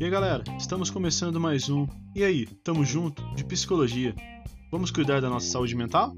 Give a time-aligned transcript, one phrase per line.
[0.00, 4.12] E aí galera, estamos começando mais um E aí, tamo junto de psicologia.
[4.72, 6.12] Vamos cuidar da nossa saúde mental?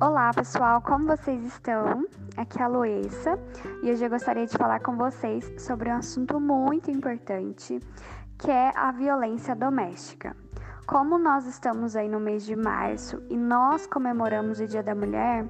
[0.00, 2.06] Olá pessoal, como vocês estão?
[2.38, 3.36] Aqui é a Loessa
[3.82, 7.80] e hoje eu gostaria de falar com vocês sobre um assunto muito importante
[8.38, 10.36] que é a violência doméstica.
[10.86, 15.48] Como nós estamos aí no mês de março e nós comemoramos o Dia da Mulher,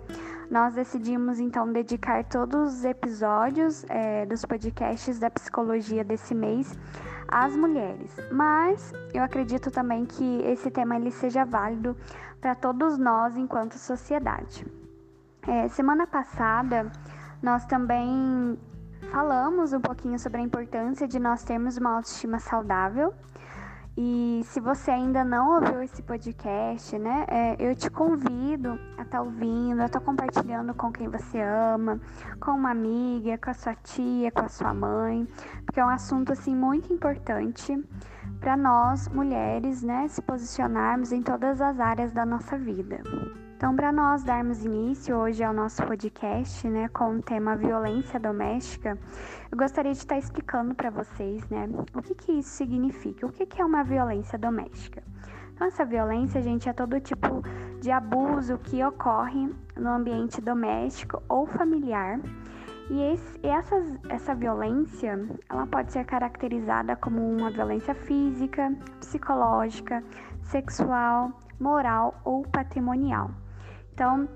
[0.51, 6.73] nós decidimos então dedicar todos os episódios é, dos podcasts da psicologia desse mês
[7.29, 8.17] às mulheres.
[8.33, 11.95] Mas eu acredito também que esse tema ele seja válido
[12.41, 14.78] para todos nós enquanto sociedade.
[15.49, 16.93] É, semana passada
[17.43, 18.59] nós também
[19.11, 23.15] falamos um pouquinho sobre a importância de nós termos uma autoestima saudável
[23.97, 29.19] e se você ainda não ouviu esse podcast, né, é, eu te convido a estar
[29.19, 31.99] tá ouvindo, a estar tá compartilhando com quem você ama,
[32.39, 35.27] com uma amiga, com a sua tia, com a sua mãe,
[35.65, 37.83] porque é um assunto assim muito importante
[38.39, 43.03] para nós mulheres, né, se posicionarmos em todas as áreas da nossa vida.
[43.59, 48.97] Então, para nós darmos início hoje ao nosso podcast, né, com o tema violência doméstica,
[49.51, 53.45] eu gostaria de estar explicando para vocês, né, o que, que isso significa, o que,
[53.45, 55.03] que é uma violência doméstica.
[55.53, 57.43] Então, essa violência, gente, é todo tipo
[57.81, 62.21] de abuso que ocorre no ambiente doméstico ou familiar.
[62.89, 70.05] E esse, essa, essa violência, ela pode ser caracterizada como uma violência física, psicológica,
[70.43, 73.33] sexual, moral ou patrimonial.
[73.99, 74.29] Então,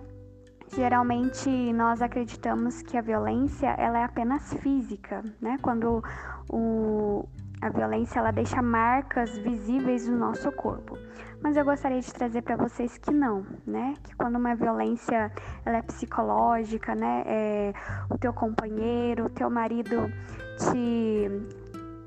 [0.75, 5.57] geralmente nós acreditamos que a violência ela é apenas física, né?
[5.63, 6.03] Quando
[6.51, 7.29] o,
[7.61, 10.99] a violência ela deixa marcas visíveis no nosso corpo.
[11.41, 13.95] Mas eu gostaria de trazer para vocês que não, né?
[14.03, 15.31] Que quando uma violência
[15.65, 17.23] ela é psicológica, né?
[17.25, 17.73] É,
[18.11, 20.11] o teu companheiro, o teu marido
[20.59, 21.31] te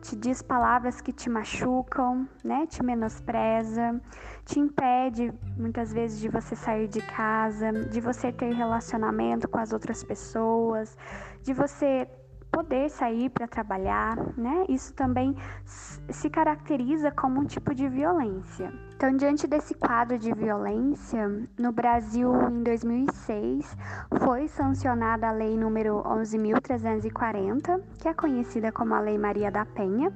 [0.05, 2.67] te diz palavras que te machucam, né?
[2.67, 3.99] Te menospreza,
[4.45, 9.73] te impede muitas vezes de você sair de casa, de você ter relacionamento com as
[9.73, 10.95] outras pessoas,
[11.41, 12.07] de você
[12.55, 14.65] poder sair para trabalhar, né?
[14.69, 15.35] Isso também
[15.65, 18.71] se caracteriza como um tipo de violência.
[18.95, 21.27] Então, diante desse quadro de violência,
[21.59, 23.77] no Brasil, em 2006,
[24.23, 30.13] foi sancionada a Lei número 11.340, que é conhecida como a Lei Maria da Penha,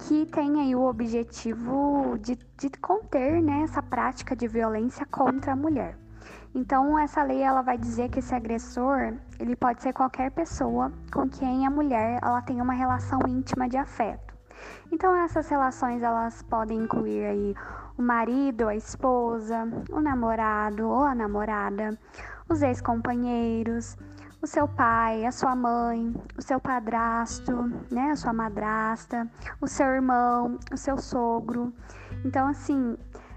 [0.00, 5.56] que tem aí o objetivo de, de conter né, essa prática de violência contra a
[5.56, 6.03] mulher.
[6.54, 11.28] Então, essa lei ela vai dizer que esse agressor, ele pode ser qualquer pessoa com
[11.28, 14.34] quem a mulher ela tem uma relação íntima de afeto.
[14.92, 17.54] Então, essas relações elas podem incluir aí
[17.98, 21.98] o marido, a esposa, o namorado ou a namorada,
[22.48, 23.96] os ex-companheiros,
[24.40, 27.52] o seu pai, a sua mãe, o seu padrasto,
[27.90, 29.28] né, a sua madrasta,
[29.60, 31.72] o seu irmão, o seu sogro.
[32.24, 32.96] Então, assim,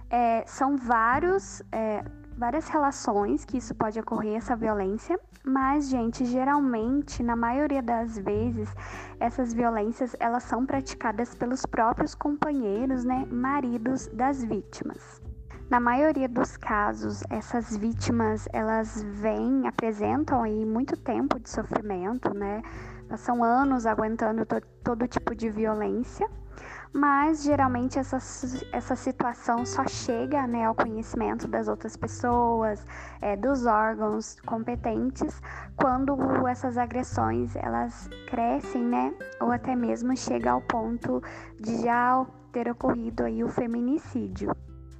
[0.09, 2.03] é, são vários é,
[2.37, 8.69] várias relações que isso pode ocorrer, essa violência, mas, gente, geralmente, na maioria das vezes,
[9.19, 15.21] essas violências elas são praticadas pelos próprios companheiros, né, maridos das vítimas.
[15.69, 22.61] Na maioria dos casos, essas vítimas elas vêm, apresentam aí muito tempo de sofrimento, né?
[23.09, 26.29] Passam anos aguentando to todo tipo de violência
[26.93, 28.17] mas geralmente essa,
[28.71, 32.85] essa situação só chega né, ao conhecimento das outras pessoas,
[33.21, 35.41] é, dos órgãos competentes,
[35.75, 36.17] quando
[36.47, 41.21] essas agressões elas crescem, né, ou até mesmo chega ao ponto
[41.59, 44.55] de já ter ocorrido aí o feminicídio.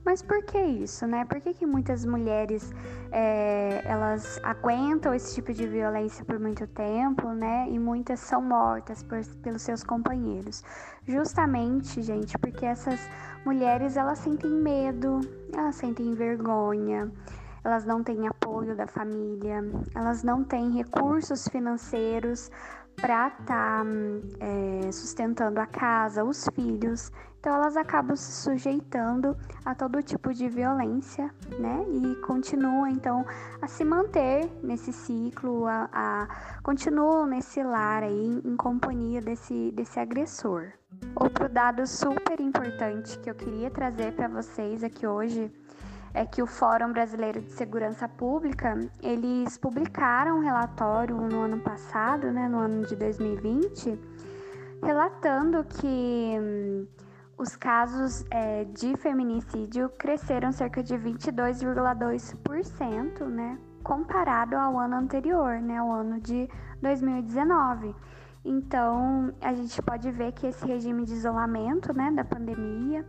[0.07, 1.25] Mas por que isso, né?
[1.25, 2.73] Por que, que muitas mulheres
[3.11, 7.67] é, elas aguentam esse tipo de violência por muito tempo, né?
[7.69, 10.63] E muitas são mortas por, pelos seus companheiros.
[11.05, 13.01] Justamente, gente, porque essas
[13.45, 15.19] mulheres elas sentem medo,
[15.53, 17.11] elas sentem vergonha,
[17.61, 19.61] elas não têm apoio da família,
[19.93, 22.49] elas não têm recursos financeiros
[22.99, 23.85] para estar tá,
[24.39, 27.11] é, sustentando a casa, os filhos.
[27.39, 31.85] Então elas acabam se sujeitando a todo tipo de violência, né?
[31.89, 33.23] E continuam então
[33.61, 36.27] a se manter nesse ciclo, a, a
[36.63, 40.73] continuam nesse lar aí em companhia desse, desse agressor.
[41.15, 45.51] Outro dado super importante que eu queria trazer para vocês aqui hoje
[46.17, 52.31] é que o Fórum Brasileiro de Segurança Pública, eles publicaram um relatório no ano passado,
[52.31, 53.99] né, no ano de 2020,
[54.81, 56.87] relatando que hum,
[57.37, 65.77] os casos é, de feminicídio cresceram cerca de 22,2%, né, comparado ao ano anterior, né,
[65.77, 66.49] ao ano de
[66.81, 67.95] 2019.
[68.43, 73.05] Então, a gente pode ver que esse regime de isolamento, né, da pandemia,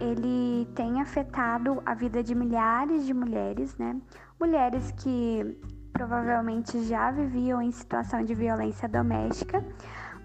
[0.00, 4.00] ele tem afetado a vida de milhares de mulheres, né?
[4.40, 5.58] Mulheres que
[5.92, 9.64] provavelmente já viviam em situação de violência doméstica,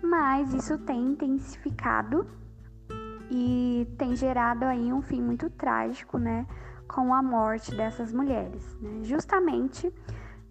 [0.01, 2.27] mas isso tem intensificado
[3.31, 6.45] e tem gerado aí um fim muito trágico, né,
[6.87, 8.99] com a morte dessas mulheres, né?
[9.01, 9.91] Justamente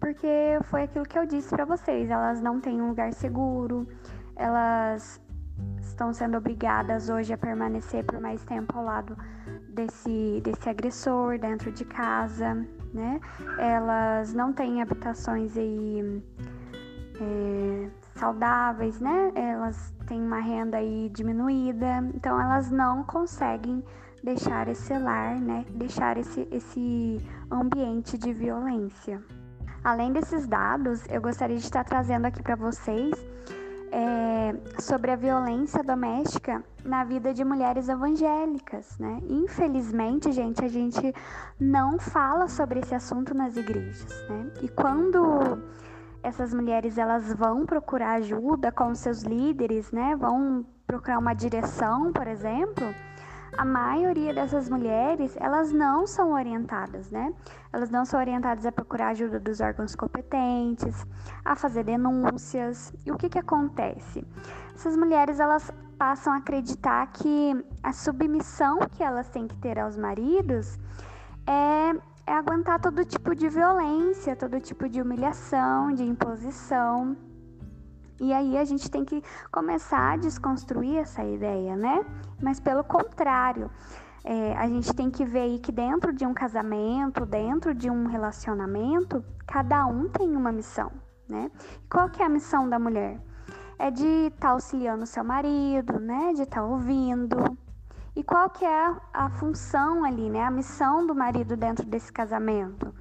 [0.03, 3.87] porque foi aquilo que eu disse para vocês, elas não têm um lugar seguro,
[4.35, 5.21] elas
[5.93, 9.15] estão sendo obrigadas hoje a permanecer por mais tempo ao lado
[9.69, 12.55] desse, desse agressor dentro de casa,
[12.93, 13.19] né?
[13.57, 16.23] Elas não têm habitações aí
[17.21, 19.31] é, saudáveis, né?
[19.35, 23.83] Elas têm uma renda aí diminuída, então elas não conseguem
[24.23, 25.63] deixar esse lar, né?
[25.75, 27.17] Deixar esse, esse
[27.51, 29.21] ambiente de violência.
[29.83, 33.13] Além desses dados, eu gostaria de estar trazendo aqui para vocês
[33.93, 39.19] é, sobre a violência doméstica na vida de mulheres evangélicas, né?
[39.29, 41.13] Infelizmente, gente, a gente
[41.59, 44.51] não fala sobre esse assunto nas igrejas, né?
[44.63, 45.61] E quando
[46.23, 50.15] essas mulheres elas vão procurar ajuda com seus líderes, né?
[50.15, 52.87] Vão procurar uma direção, por exemplo,
[53.57, 57.33] a maioria dessas mulheres, elas não são orientadas, né?
[57.71, 61.05] Elas não são orientadas a procurar ajuda dos órgãos competentes,
[61.43, 62.93] a fazer denúncias.
[63.05, 64.25] E o que que acontece?
[64.73, 69.97] Essas mulheres, elas passam a acreditar que a submissão que elas têm que ter aos
[69.97, 70.77] maridos
[71.47, 71.95] é,
[72.25, 77.15] é aguentar todo tipo de violência, todo tipo de humilhação, de imposição.
[78.23, 79.21] E aí a gente tem que
[79.51, 82.05] começar a desconstruir essa ideia, né?
[82.41, 83.69] Mas pelo contrário,
[84.23, 88.07] é, a gente tem que ver aí que dentro de um casamento, dentro de um
[88.07, 90.89] relacionamento, cada um tem uma missão,
[91.29, 91.51] né?
[91.89, 93.19] Qual que é a missão da mulher?
[93.77, 96.31] É de estar tá auxiliando o seu marido, né?
[96.33, 97.57] De estar tá ouvindo.
[98.15, 100.43] E qual que é a, função ali, né?
[100.43, 102.95] A missão do marido dentro desse casamento?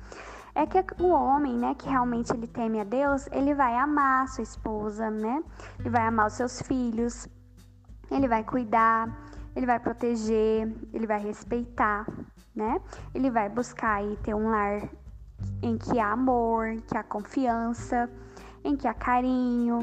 [0.55, 4.27] É que o homem, né, que realmente ele teme a Deus, ele vai amar a
[4.27, 5.43] sua esposa, né?
[5.79, 7.27] Ele vai amar os seus filhos,
[8.11, 9.09] ele vai cuidar,
[9.57, 12.07] ele vai proteger, ele vai respeitar,
[12.55, 12.81] né?
[13.15, 14.89] Ele vai buscar aí ter um lar
[15.63, 18.11] em que há amor, que há confiança,
[18.63, 19.81] em que há carinho,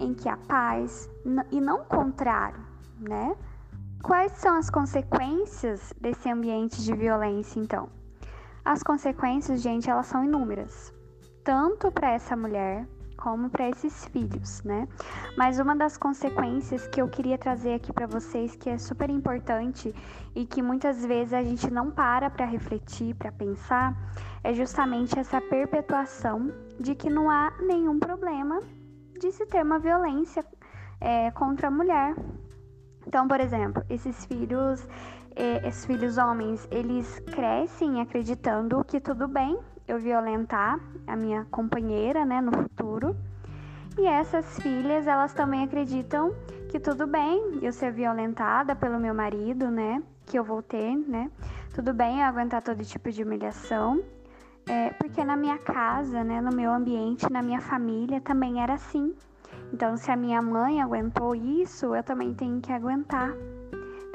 [0.00, 1.08] em que há paz
[1.50, 2.60] e não o contrário,
[2.98, 3.36] né?
[4.02, 7.88] Quais são as consequências desse ambiente de violência, então?
[8.66, 10.92] As consequências, gente, elas são inúmeras,
[11.44, 12.84] tanto para essa mulher
[13.16, 14.88] como para esses filhos, né?
[15.38, 19.94] Mas uma das consequências que eu queria trazer aqui para vocês, que é super importante
[20.34, 23.96] e que muitas vezes a gente não para para refletir, para pensar,
[24.42, 28.60] é justamente essa perpetuação de que não há nenhum problema
[29.20, 30.44] de se ter uma violência
[31.00, 32.16] é, contra a mulher.
[33.06, 34.84] Então, por exemplo, esses filhos
[35.36, 42.40] esses filhos homens, eles crescem acreditando que tudo bem eu violentar a minha companheira, né,
[42.40, 43.14] no futuro.
[43.98, 46.34] E essas filhas, elas também acreditam
[46.70, 51.30] que tudo bem eu ser violentada pelo meu marido, né, que eu vou ter, né,
[51.74, 54.02] tudo bem eu aguentar todo tipo de humilhação,
[54.68, 59.14] é, porque na minha casa, né, no meu ambiente, na minha família também era assim.
[59.72, 63.32] Então, se a minha mãe aguentou isso, eu também tenho que aguentar.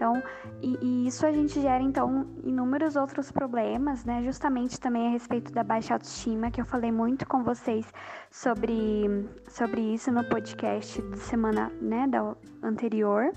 [0.01, 0.23] Então,
[0.63, 4.23] e, e, isso a gente gera então inúmeros outros problemas, né?
[4.23, 7.85] Justamente também a respeito da baixa autoestima, que eu falei muito com vocês
[8.31, 13.31] sobre, sobre isso no podcast de semana, né, da anterior.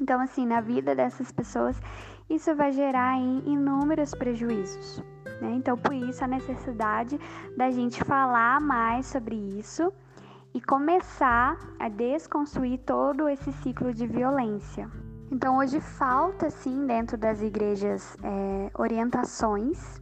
[0.00, 1.76] Então, assim, na vida dessas pessoas,
[2.30, 5.02] isso vai gerar inúmeros prejuízos.
[5.40, 5.54] Né?
[5.56, 7.18] Então, por isso a necessidade
[7.56, 9.92] da gente falar mais sobre isso
[10.54, 14.88] e começar a desconstruir todo esse ciclo de violência.
[15.30, 20.00] Então, hoje falta, sim, dentro das igrejas, é, orientações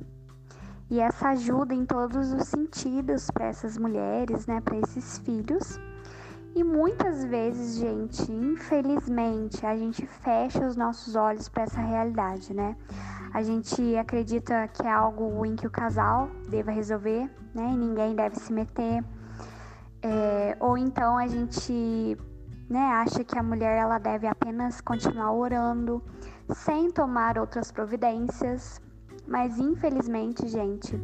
[0.91, 5.81] e essa ajuda em todos os sentidos para essas mulheres, né, para esses filhos.
[6.55, 12.77] E muitas vezes, gente, infelizmente, a gente fecha os nossos olhos para essa realidade, né?
[13.33, 17.71] A gente acredita que é algo em que o casal deva resolver, né?
[17.73, 19.03] E ninguém deve se meter.
[20.01, 22.17] É, ou então a gente
[22.75, 26.03] né, acha que a mulher ela deve apenas continuar orando,
[26.53, 28.81] sem tomar outras providências.
[29.29, 31.01] Mas infelizmente, gente,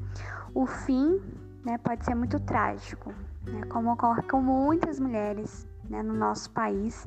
[0.52, 1.20] o fim
[1.64, 3.14] né, pode ser muito trágico,
[3.46, 7.06] né, como ocorre com muitas mulheres né, no nosso país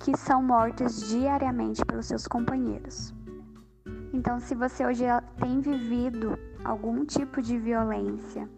[0.00, 3.14] que são mortas diariamente pelos seus companheiros.
[4.12, 5.04] Então, se você hoje
[5.38, 8.50] tem vivido algum tipo de violência,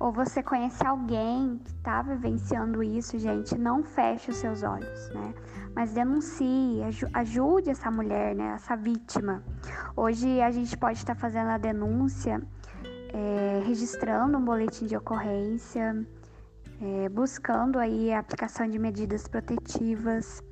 [0.00, 5.34] ou você conhece alguém que está vivenciando isso, gente, não feche os seus olhos, né?
[5.76, 6.80] Mas denuncie,
[7.12, 8.54] ajude essa mulher, né?
[8.54, 9.44] Essa vítima.
[9.94, 12.40] Hoje a gente pode estar tá fazendo a denúncia,
[13.12, 15.94] é, registrando um boletim de ocorrência,
[16.80, 20.42] é, buscando aí a aplicação de medidas protetivas.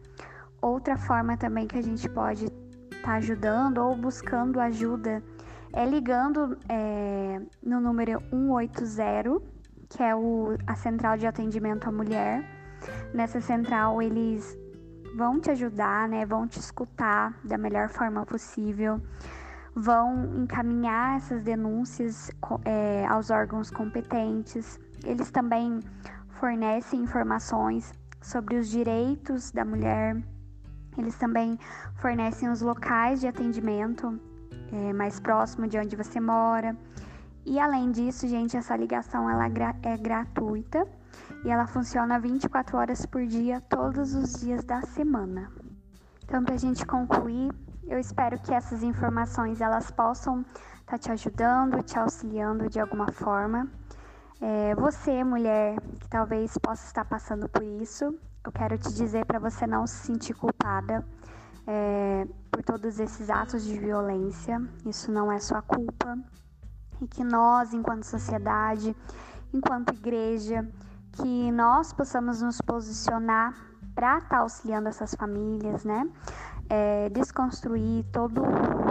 [0.60, 5.22] Outra forma também que a gente pode estar tá ajudando ou buscando ajuda
[5.72, 9.40] é ligando é, no número 180,
[9.88, 12.44] que é o, a central de atendimento à mulher.
[13.12, 14.56] Nessa central eles
[15.16, 16.24] vão te ajudar, né?
[16.24, 19.00] Vão te escutar da melhor forma possível,
[19.74, 22.30] vão encaminhar essas denúncias
[22.64, 24.78] é, aos órgãos competentes.
[25.04, 25.80] Eles também
[26.38, 30.16] fornecem informações sobre os direitos da mulher.
[30.96, 31.58] Eles também
[31.96, 34.20] fornecem os locais de atendimento
[34.72, 36.76] é, mais próximo de onde você mora.
[37.44, 40.86] E além disso, gente, essa ligação ela é gratuita
[41.44, 45.50] e ela funciona 24 horas por dia, todos os dias da semana.
[46.24, 47.50] Então, para a gente concluir,
[47.86, 53.10] eu espero que essas informações elas possam estar tá te ajudando, te auxiliando de alguma
[53.10, 53.66] forma.
[54.40, 59.38] É, você, mulher, que talvez possa estar passando por isso, eu quero te dizer para
[59.38, 61.04] você não se sentir culpada
[61.68, 64.60] é, por todos esses atos de violência.
[64.86, 66.18] Isso não é sua culpa.
[67.00, 68.96] E que nós, enquanto sociedade,
[69.52, 70.66] enquanto igreja,
[71.12, 73.54] que nós possamos nos posicionar
[73.94, 76.08] para estar tá auxiliando essas famílias, né?
[76.70, 78.42] É, desconstruir todo,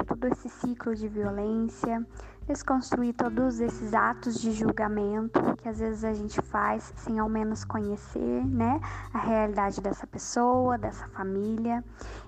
[0.05, 2.05] todo esse ciclo de violência,
[2.47, 7.65] desconstruir todos esses atos de julgamento que às vezes a gente faz sem ao menos
[7.65, 8.79] conhecer, né,
[9.13, 11.83] a realidade dessa pessoa, dessa família,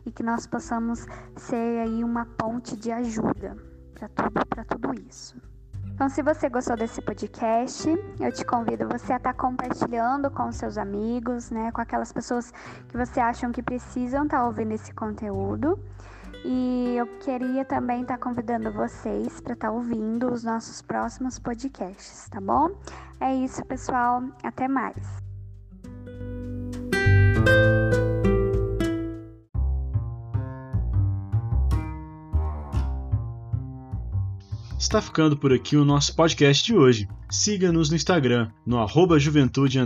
[0.05, 1.07] e que nós possamos
[1.38, 3.55] ser aí uma ponte de ajuda
[3.93, 5.35] para tudo, para tudo isso.
[5.99, 7.89] Então, se você gostou desse podcast,
[8.21, 12.53] eu te convido você a estar tá compartilhando com seus amigos, né, com aquelas pessoas
[12.88, 15.77] que você acham que precisam estar tá ouvindo esse conteúdo.
[16.46, 21.38] E eu queria também estar tá convidando vocês para estar tá ouvindo os nossos próximos
[21.38, 22.69] podcasts, tá bom?
[23.19, 24.24] É isso, pessoal.
[24.43, 24.96] Até mais.
[34.79, 37.08] Está ficando por aqui o nosso podcast de hoje.
[37.29, 39.77] Siga-nos no Instagram, no arroba juventude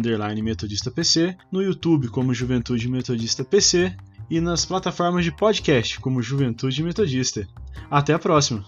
[0.41, 3.97] metodista PC, no YouTube como Juventude Metodista PC
[4.29, 7.47] e nas plataformas de podcast como Juventude Metodista.
[7.89, 8.65] Até a próxima!